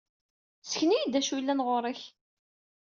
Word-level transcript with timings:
Ssken-iyi-d 0.63 1.11
d 1.13 1.15
acu 1.19 1.33
yellan 1.37 1.59
ɣer-k! 1.67 2.01